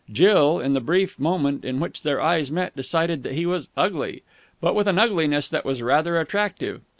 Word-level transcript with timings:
Jill, 0.11 0.59
in 0.59 0.73
the 0.73 0.81
brief 0.81 1.19
moment 1.19 1.63
in 1.63 1.79
which 1.79 2.01
their 2.01 2.19
eyes 2.19 2.49
met, 2.49 2.75
decided 2.75 3.21
that 3.21 3.33
he 3.35 3.45
was 3.45 3.69
ugly, 3.77 4.23
but 4.59 4.73
with 4.73 4.87
an 4.87 4.97
ugliness 4.97 5.47
that 5.49 5.63
was 5.63 5.83
rather 5.83 6.19
attractive. 6.19 6.81